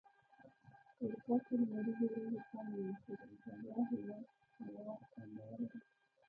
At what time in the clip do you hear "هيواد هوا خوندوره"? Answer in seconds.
3.89-5.57